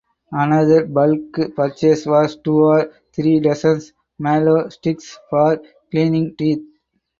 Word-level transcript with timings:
Another 0.31 0.87
bulk 0.87 1.55
purchase 1.55 2.07
was 2.07 2.35
two 2.37 2.59
or 2.59 2.91
three 3.13 3.39
dozen 3.39 3.79
mallow 4.17 4.67
sticks 4.69 5.19
for 5.29 5.61
cleaning 5.91 6.35
teeth. 6.35 6.63